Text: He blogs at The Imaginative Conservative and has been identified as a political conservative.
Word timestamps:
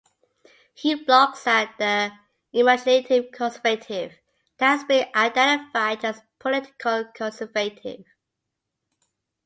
He 0.73 1.05
blogs 1.05 1.45
at 1.45 1.77
The 1.77 2.11
Imaginative 2.53 3.31
Conservative 3.31 4.13
and 4.57 4.67
has 4.71 4.83
been 4.83 5.05
identified 5.13 6.03
as 6.03 6.17
a 6.17 6.27
political 6.39 7.05
conservative. 7.13 8.03